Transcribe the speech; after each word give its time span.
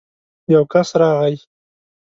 يو 0.53 0.63
کس 0.73 0.87
راغی. 0.99 1.35